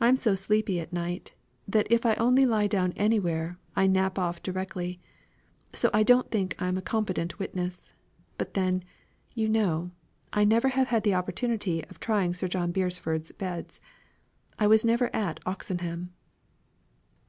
I'm 0.00 0.16
so 0.16 0.34
sleepy 0.34 0.80
at 0.80 0.92
night, 0.92 1.32
that 1.68 1.86
if 1.88 2.04
I 2.04 2.14
only 2.14 2.44
lie 2.44 2.66
down 2.66 2.90
anywhere, 2.96 3.56
I 3.76 3.86
nap 3.86 4.18
off 4.18 4.42
directly. 4.42 4.98
So 5.72 5.90
I 5.94 6.02
don't 6.02 6.28
think 6.28 6.56
I'm 6.60 6.76
a 6.76 6.82
competent 6.82 7.38
witness. 7.38 7.94
But 8.36 8.54
then, 8.54 8.82
you 9.32 9.48
know, 9.48 9.92
I 10.32 10.42
never 10.42 10.66
had 10.70 11.04
the 11.04 11.14
opportunity 11.14 11.84
of 11.84 12.00
trying 12.00 12.34
Sir 12.34 12.48
John 12.48 12.72
Beresford's 12.72 13.30
beds. 13.30 13.80
I 14.58 14.64
never 14.82 15.04
was 15.04 15.10
at 15.14 15.38
Oxenham." 15.46 16.12